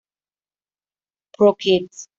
[1.37, 2.07] Pro Kids.